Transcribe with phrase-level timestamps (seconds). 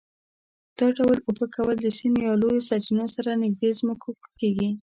[0.77, 4.69] دا ډول اوبه کول د سیند یا لویو سرچینو سره نږدې ځمکو کې کېږي.